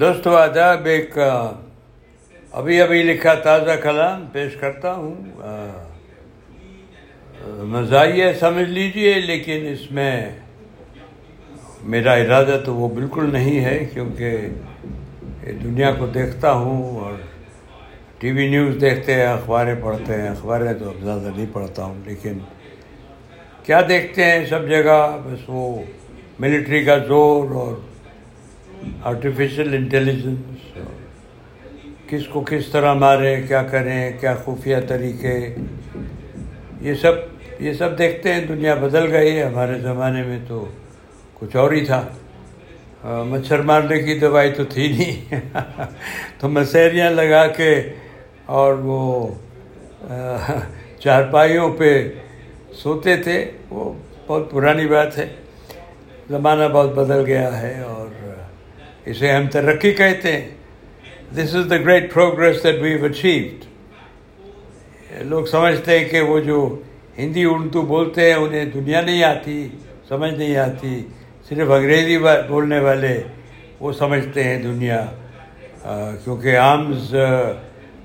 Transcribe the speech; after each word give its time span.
دوستو 0.00 0.34
آداب 0.36 0.86
ایک 0.86 1.18
ابھی 2.52 2.80
ابھی 2.80 3.02
لکھا 3.02 3.34
تازہ 3.44 3.76
کلام 3.82 4.24
پیش 4.32 4.56
کرتا 4.60 4.92
ہوں 4.94 5.14
مزاحیہ 7.72 8.24
سمجھ 8.40 8.68
لیجیے، 8.68 9.14
لیکن 9.20 9.66
اس 9.72 9.90
میں 9.90 10.14
میرا 11.94 12.12
ارادہ 12.12 12.56
تو 12.64 12.74
وہ 12.74 12.88
بالکل 12.94 13.32
نہیں 13.32 13.64
ہے، 13.64 13.78
کیونکہ 13.92 14.36
دنیا 15.62 15.92
کو 15.98 16.06
دیکھتا 16.14 16.52
ہوں 16.52 17.00
اور 17.00 17.14
ٹی 18.18 18.30
وی 18.32 18.48
نیوز 18.48 18.80
دیکھتے 18.80 19.14
ہیں، 19.14 19.26
اخباریں 19.26 19.74
پڑھتے 19.82 20.20
ہیں۔ 20.20 20.28
اخباریں 20.28 20.72
تو 20.78 20.88
اب 20.88 21.02
زیادہ 21.04 21.36
نہیں 21.36 21.52
پڑھتا 21.52 21.84
ہوں، 21.84 22.00
لیکن 22.06 22.38
کیا 23.64 23.80
دیکھتے 23.88 24.24
ہیں 24.24 24.46
سب 24.46 24.68
جگہ؟ 24.68 25.00
بس 25.24 25.48
وہ 25.48 25.82
ملٹری 26.40 26.84
کا 26.84 26.98
زور 27.08 27.54
اور 27.56 27.74
آرٹیفیشل 29.02 29.74
انٹیلیجنس 29.74 30.78
کس 32.08 32.26
کو 32.26 32.40
کس 32.40 32.66
طرح 32.66 32.94
مارے، 32.94 33.42
کیا 33.48 33.62
کریں، 33.62 34.12
کیا 34.20 34.34
خفیہ 34.44 34.76
طریقے؟ 34.88 35.54
یہ 36.80 36.94
سب 36.94 37.12
یہ 37.60 37.72
سب 37.72 37.98
دیکھتے 37.98 38.34
ہیں، 38.34 38.46
دنیا 38.46 38.74
بدل 38.74 39.12
گئی 39.12 39.36
ہے۔ 39.36 39.44
ہمارے 39.44 39.78
زمانے 39.78 40.22
میں 40.22 40.38
تو 40.48 40.66
کچھ 41.34 41.56
اور 41.56 41.72
ہی 41.72 41.84
تھا۔ 41.84 42.08
مچھر 43.04 43.58
مارنے 43.58 43.98
کی 43.98 44.18
دوائی 44.18 44.52
تو 44.52 44.64
تھی 44.64 44.88
نہیں۔ 44.88 45.34
تو 46.38 46.48
مسیریاں 46.48 47.10
لگا 47.10 47.46
کے 47.46 47.82
اور 48.46 48.74
وہ 48.74 49.28
چارپائیوں 50.98 51.72
پہ 51.72 52.08
سوتے 52.72 53.16
تھے۔ 53.16 53.50
وہ 53.70 53.92
بہت 54.26 54.50
پرانی 54.50 54.86
بات 54.86 55.18
ہے۔ 55.18 55.28
زمانہ 56.30 56.64
بہت 56.72 56.94
بدل 56.94 57.26
گیا 57.26 57.62
ہے 57.62 57.80
اور 57.80 58.05
اسے 59.06 59.32
ہم 59.32 59.46
ترقی 59.46 59.92
کہتے 59.94 60.32
ہیں 60.32 60.48
this 61.34 61.54
is 61.54 61.70
the 61.70 61.76
great 61.76 62.12
progress 62.14 62.62
that 62.64 62.80
we've 62.82 63.04
achieved 63.04 63.64
لوگ 65.24 65.44
سمجھتے 65.44 65.98
ہیں 65.98 66.04
کہ 66.04 66.20
وہ 66.20 66.38
جو 66.40 66.58
ہندی 67.18 67.44
اردو 67.44 67.82
بولتے 67.82 68.26
ہیں 68.26 68.34
انہیں 68.34 68.64
دنیا 68.64 69.00
نہیں 69.00 69.22
آتی 69.24 69.68
سمجھ 70.08 70.32
نہیں 70.32 70.56
آتی 70.56 71.00
صرف 71.48 71.70
انگریزی 71.70 72.18
بولنے 72.48 72.78
والے 72.78 73.16
وہ 73.80 73.92
سمجھتے 73.92 74.44
ہیں 74.44 74.58
دنیا 74.62 75.04
کیونکہ 76.24 76.56
آرمز 76.56 77.14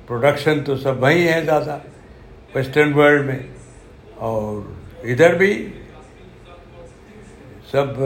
پروڈکشن 0.07 0.63
تو 0.63 0.75
سب 0.77 1.03
وہیں 1.03 1.27
ہے 1.27 1.41
زیادہ 1.45 1.77
ویسٹرن 2.55 2.93
ورلڈ 2.93 3.25
میں 3.25 3.39
اور 4.15 4.61
ادھر 5.03 5.35
بھی 5.35 5.53
سب 7.71 8.03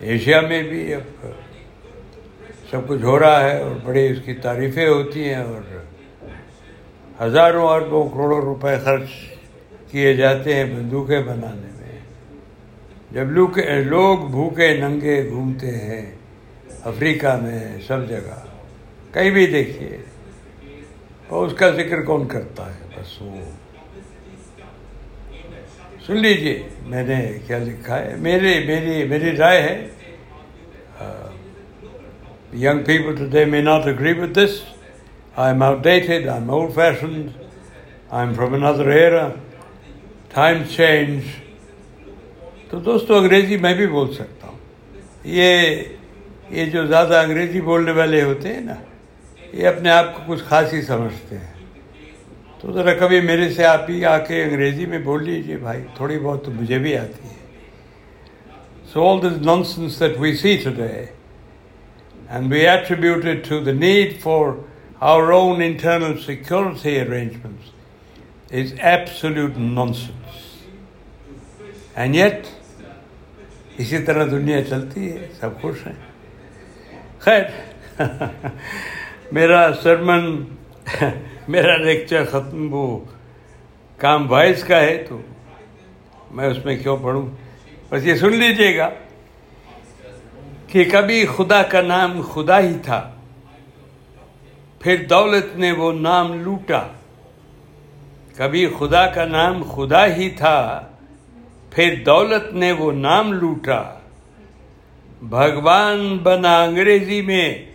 ایشیا 0.00 0.40
میں 0.40 0.62
بھی 0.62 0.94
اب 0.94 1.26
سب 2.70 2.88
کچھ 2.88 3.02
ہو 3.02 3.18
رہا 3.18 3.40
ہے 3.44 3.60
اور 3.60 3.74
بڑی 3.84 4.06
اس 4.06 4.18
کی 4.24 4.34
تعریفیں 4.34 4.88
ہوتی 4.88 5.24
ہیں 5.24 5.42
اور 5.44 5.62
ہزاروں 7.22 7.66
اربوں 7.68 8.08
کروڑوں 8.08 8.40
روپے 8.40 8.74
خرچ 8.84 9.10
کیے 9.90 10.14
جاتے 10.14 10.54
ہیں 10.54 10.64
بندوقیں 10.64 11.22
بنانے 11.22 11.70
میں۔ 11.76 11.98
جب 13.10 13.30
لوگ 13.30 13.58
لوگ 13.86 14.18
بھوکے 14.30 14.68
ننگے 14.76 15.28
گھومتے 15.28 15.70
ہیں 15.70 16.04
افریقہ 16.82 17.36
میں 17.42 17.60
سب 17.86 18.08
جگہ۔ 18.08 18.38
کہیں 19.12 19.30
بھی 19.30 19.46
دیکھیے، 19.46 19.96
اور 21.28 21.46
اس 21.46 21.52
کا 21.52 21.70
ذکر 21.70 22.02
کون 22.02 22.26
کرتا 22.28 22.66
ہے؟ 22.66 22.84
بس 22.96 23.22
وہ۔ 23.22 23.36
سن 26.06 26.16
لیجیے 26.16 26.62
میں 26.86 27.04
نے 27.04 27.38
کیا 27.46 27.58
لکھا 27.58 27.98
ہے؟ 27.98 28.14
میرے 28.16 28.52
میری 28.66 29.04
میری 29.04 29.36
رائے 29.36 29.62
ہے۔ 29.62 29.86
Young 32.56 32.84
people 32.84 33.14
today 33.14 33.44
may 33.44 33.60
not 33.60 33.86
agree 33.86 34.14
with 34.14 34.34
this. 34.34 34.62
I'm 35.36 35.60
outdated, 35.60 36.26
I'm 36.26 36.48
old 36.48 36.74
fashioned, 36.74 37.34
I'm 38.10 38.34
from 38.34 38.54
another 38.54 38.90
era. 38.90 39.24
Times 40.30 40.74
change. 40.74 41.24
تو 42.70 42.78
دوستو 42.78 43.14
انگریزی 43.14 43.56
میں 43.56 43.74
بھی 43.74 43.86
بول 43.86 44.12
سکتا 44.14 44.46
ہوں 44.48 44.56
یہ 45.24 45.82
یہ 46.50 46.70
جو 46.70 46.86
زیادہ 46.86 47.18
انگریزی 47.24 47.60
بولنے 47.60 47.92
والے 47.98 48.22
ہوتے 48.22 48.54
ہیں 48.54 48.60
نا 48.60 48.74
یہ 49.52 49.68
اپنے 49.68 49.90
آپ 49.90 50.14
کو 50.14 50.22
کچھ 50.26 50.42
خاص 50.44 50.72
ہی 50.74 50.80
سمجھتے 50.82 51.38
ہیں 51.38 51.52
تو 52.60 52.72
ذرا 52.72 52.94
کبھی 53.00 53.20
میرے 53.20 53.50
سے 53.54 53.64
آپ 53.64 53.90
ہی 53.90 54.04
آ 54.04 54.16
کے 54.28 54.42
انگریزی 54.44 54.86
میں 54.86 54.98
بول 55.04 55.24
لیجیے 55.24 55.56
بھائی 55.66 55.82
تھوڑی 55.96 56.18
بہت 56.18 56.44
تو 56.44 56.50
مجھے 56.50 56.78
بھی 56.78 56.96
آتی 56.96 57.28
ہے 57.28 57.34
so 58.92 59.06
all 59.10 59.22
this 59.22 59.40
nonsense 59.46 60.00
that 60.00 60.18
we 60.18 60.34
see 60.36 60.56
today 60.64 61.04
and 62.28 62.50
we 62.50 62.66
attribute 62.66 63.24
it 63.24 63.44
to 63.44 63.60
the 63.60 63.72
need 63.72 64.20
for 64.20 64.64
our 65.00 65.32
own 65.32 65.60
internal 65.60 66.18
security 66.18 66.98
arrangements. 67.00 67.70
Is 68.50 68.74
absolute 68.78 69.56
nonsense. 69.56 70.12
And 71.96 72.14
yet, 72.14 72.46
اسی 73.78 73.98
طرح 74.06 74.24
دنیا 74.30 74.62
چلتی 74.64 75.10
ہے 75.12 75.26
سب 75.40 75.60
خوش 75.60 75.86
ہیں 75.86 75.94
خیر 77.18 77.42
میرا 79.32 79.62
سرمن 79.82 80.30
میرا 81.48 81.76
لیکچر 81.84 82.24
ختم 82.30 82.72
وہ 82.74 82.98
کام 83.98 84.30
وائس 84.30 84.64
کا 84.64 84.80
ہے 84.80 84.96
تو 85.08 85.20
میں 86.36 86.46
اس 86.48 86.64
میں 86.64 86.76
کیوں 86.82 86.96
پڑھوں 87.02 87.26
بس 87.90 88.06
یہ 88.06 88.14
سن 88.20 88.36
لیجیے 88.38 88.76
گا 88.78 88.88
کہ 90.66 90.84
کبھی 90.92 91.26
خدا 91.36 91.62
کا 91.62 91.80
نام 91.80 92.22
خدا 92.22 92.60
ہی 92.60 92.74
تھا، 92.82 93.10
پھر 94.78 95.04
دولت 95.10 95.56
نے 95.56 95.72
وہ 95.72 95.92
نام 95.92 96.42
لوٹا۔ 96.42 96.86
کبھی 98.36 98.66
خدا 98.78 99.06
کا 99.06 99.24
نام 99.24 99.62
خدا 99.62 100.06
ہی 100.06 100.30
تھا، 100.30 100.86
پھر 101.70 102.02
دولت 102.06 102.54
نے 102.54 102.72
وہ 102.72 102.92
نام 102.92 103.32
لوٹا۔ 103.32 103.82
بھگوان 105.22 106.18
بنا 106.18 106.62
انگریزی 106.62 107.22
میں، 107.22 107.66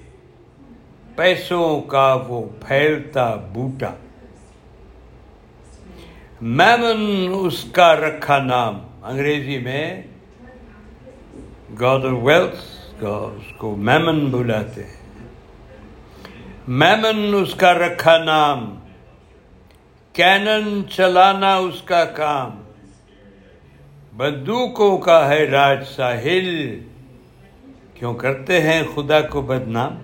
پیسوں 1.15 1.81
کا 1.81 2.17
وہ 2.27 2.49
پھیلتا 2.67 3.35
بوٹا۔ 3.35 3.89
میمن 6.41 7.31
اس 7.33 7.65
کا 7.71 7.95
رکھا 7.95 8.37
نام 8.37 8.79
انگریزی 9.03 9.57
میں 9.57 10.03
گاڈ 11.79 12.03
ویلتھ 12.03 12.80
اس 13.09 13.57
کو 13.57 13.75
میمن 13.75 14.25
بلاتے 14.25 14.83
ہیں۔ 14.83 15.01
میمن 16.67 17.35
اس 17.41 17.55
کا 17.55 17.73
رکھا 17.73 18.17
نام، 18.17 18.79
کینن 20.13 20.81
چلانا 20.89 21.55
اس 21.55 21.81
کا 21.81 22.05
کام۔ 22.05 22.49
بندوقوں 24.17 24.97
کا 24.97 25.29
ہے 25.29 25.45
راج 25.45 25.83
ساحل۔ 25.95 26.79
کیوں 27.93 28.13
کرتے 28.13 28.61
ہیں 28.61 28.83
خدا 28.95 29.21
کو 29.21 29.41
بدنام؟ 29.41 29.95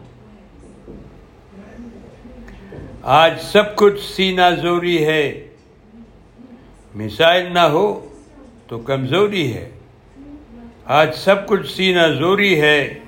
آج 3.02 3.42
سب 3.42 3.76
کچھ 3.76 4.16
سینہ 4.16 4.56
زوری 4.62 5.06
ہے۔ 5.06 5.48
مسائل 6.96 7.54
نہ 7.54 7.60
ہو 7.60 8.10
تو 8.68 8.80
کمزوری 8.80 9.54
ہے۔ 9.54 9.77
آج 10.90 11.16
سب 11.16 11.48
کچھ 11.48 11.76
سینہ 11.76 12.14
زوری 12.20 12.62
ہے 12.62 13.00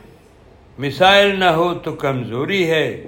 مسائل 0.80 1.40
نہ 1.40 1.46
ہو 1.46 1.74
تو 1.74 1.94
کمزوری 1.94 2.70
ہے۔ 2.72 3.04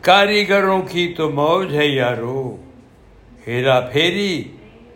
کاریگروں 0.00 0.82
کی 0.82 1.14
تو 1.16 1.30
موج 1.30 1.76
ہے 1.76 1.86
یارو، 1.86 2.56
ہیرا 3.46 3.80
پھیری 3.80 4.44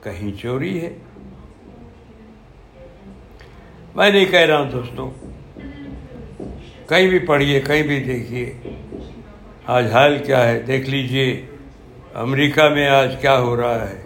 کہیں 0.03 0.33
چوری 0.33 0.81
ہے۔ 0.81 0.97
میں 3.95 4.11
نہیں 4.11 4.25
کہہ 4.25 4.41
رہا 4.41 4.61
ہوں 4.61 4.71
دوستوں، 4.71 5.11
کہیں 6.89 7.09
بھی 7.09 7.19
پڑھیے، 7.19 7.61
کہیں 7.61 7.83
بھی 7.83 8.01
دیکھیے۔ 8.01 8.53
آج 9.67 9.93
حال 9.93 10.19
کیا 10.19 10.49
ہے، 10.49 10.61
دیکھ 10.61 10.91
لیجیے 10.91 11.47
امریکہ 12.15 12.69
میں 12.69 12.89
آج 12.89 13.17
کیا 13.21 13.39
ہو 13.39 13.57
رہا 13.57 13.91
ہے۔ 13.91 14.03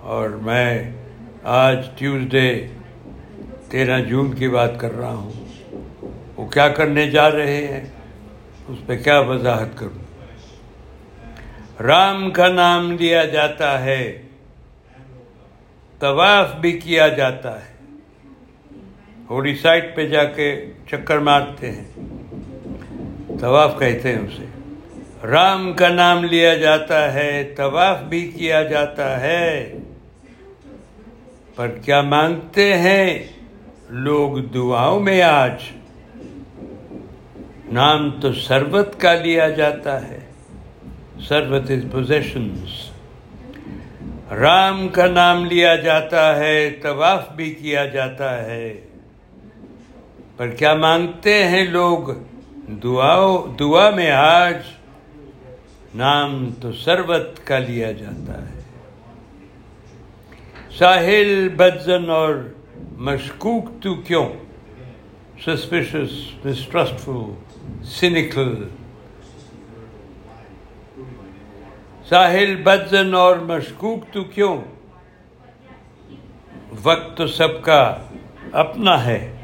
اور 0.00 0.30
میں 0.30 0.92
آج 1.48 1.86
ٹیوزڈے 1.98 2.66
تیرہ 3.68 4.00
جون 4.00 4.34
کی 4.34 4.48
بات 4.48 4.80
کر 4.80 4.96
رہا 4.96 5.14
ہوں۔ 5.14 5.32
وہ 6.36 6.46
کیا 6.46 6.68
کرنے 6.68 7.10
جا 7.10 7.30
رہے 7.30 7.66
ہیں؟ 7.66 7.84
اس 8.68 8.78
پہ 8.86 8.96
کیا 8.96 9.20
وضاحت 9.20 9.68
کروں؟ 9.74 10.22
رام 11.82 12.30
کا 12.30 12.48
نام 12.48 12.92
لیا 12.92 13.24
جاتا 13.24 13.84
ہے، 13.84 14.22
طواف 15.98 16.54
بھی 16.54 16.72
کیا 16.72 17.08
جاتا 17.08 17.64
ہے۔ 17.64 17.74
ہوڑی 19.30 19.54
سائٹ 19.54 19.96
پہ 19.96 20.06
جا 20.06 20.24
کے 20.24 20.70
چکر 20.90 21.18
مارتے 21.18 21.72
ہیں۔ 21.72 21.88
طواف 23.40 23.78
کہتے 23.78 24.12
ہیں 24.12 24.18
اسے۔ 24.18 24.44
رام 25.26 25.72
کا 25.72 25.88
نام 25.88 26.24
لیا 26.24 26.54
جاتا 26.54 27.14
ہے، 27.14 27.52
طواف 27.56 28.02
بھی 28.02 28.32
کیا 28.38 28.62
جاتا 28.62 29.20
ہے۔ 29.20 29.72
پر 31.56 31.68
کیا 31.68 32.02
مانگتے 32.02 32.78
ہیں؟ 32.78 33.28
لوگ 33.90 34.38
دعاؤں 34.38 35.00
میں 35.00 35.22
آج 35.22 35.54
نام 37.72 38.10
تو 38.20 38.32
سربت 38.32 38.94
کا 38.98 39.14
لیا 39.14 39.48
جاتا 39.48 40.08
ہے۔ 40.08 40.18
سربت 41.28 41.70
از 41.70 41.92
پوزیشنس 41.92 42.90
رام 44.32 44.88
کا 44.88 45.06
نام 45.06 45.44
لیا 45.44 45.76
جاتا 45.76 46.36
ہے، 46.36 46.70
طواف 46.70 47.32
بھی 47.32 47.54
کیا 47.54 47.86
جاتا 47.86 48.44
ہے۔ 48.44 48.80
پر 50.36 50.48
کیا 50.48 50.74
مانگتے 50.74 51.44
ہیں 51.44 51.64
لوگ 51.64 52.14
دعا 52.82 53.44
دعا 53.58 53.90
میں 53.90 54.10
آج 54.10 54.56
نام 55.94 56.50
تو 56.60 56.72
سربت 56.72 57.40
کا 57.44 57.58
لیا 57.58 57.92
جاتا 57.92 58.42
ہے۔ 58.42 58.55
ساحل 60.78 61.48
بدزن 61.48 62.10
اور 62.10 62.34
مشکوک 62.98 63.82
تو 63.82 63.94
کیوں؟ 63.94 64.26
سسپیشس 65.44 66.44
مسٹرسٹفل 66.44 67.34
سینیکل 67.84 68.68
ساحل 72.08 72.56
بدزن 72.56 73.14
اور 73.14 73.36
مشکوک 73.36 74.12
تو 74.12 74.24
کیوں؟ 74.24 74.58
وقت 76.82 77.16
تو 77.16 77.26
سب 77.26 77.62
کا 77.62 77.96
اپنا 78.52 79.06
ہے۔ 79.06 79.36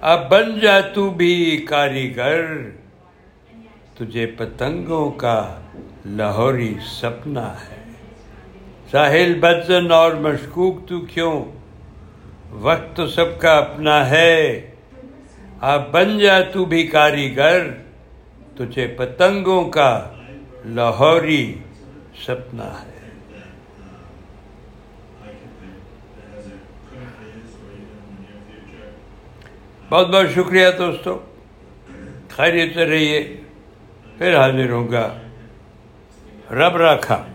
اب 0.00 0.30
بن 0.30 0.60
جا 0.60 0.80
تو 0.80 1.10
بھی 1.10 1.66
کاریگر، 1.68 2.44
تجھے 3.94 4.26
پتنگوں 4.26 5.10
کا 5.10 5.60
لاہوری 6.06 6.74
سپنا 6.86 7.52
ہے۔ 7.52 7.81
ساحل 8.92 9.34
بدزن 9.34 9.90
اور 9.90 10.12
مشکوک 10.12 10.88
تو 10.88 11.00
کیوں؟ 11.00 11.44
وقت 12.50 12.96
تو 12.96 13.06
سب 13.06 13.38
کا 13.38 13.52
اپنا 13.56 14.10
ہے۔ 14.10 14.70
اب 15.60 15.92
بن 15.92 16.18
جا 16.18 16.42
تو 16.42 16.64
بھی 16.64 16.86
کاریگر، 16.86 17.66
تجھے 18.56 18.86
پتنگوں 18.86 19.70
کا 19.70 20.10
لاہوری 20.64 21.54
سپنا 22.26 22.64
ہے۔ 22.64 23.10
بہت 29.88 30.08
بہت 30.08 30.30
شکریہ 30.34 30.66
دوستوں 30.78 31.18
خیریت 32.28 32.74
سے 32.74 32.84
رہیے۔ 32.84 33.36
پھر 34.18 34.36
حاضر 34.36 34.70
ہوگا 34.70 35.18
رب 36.50 36.76
رکھا 36.76 37.26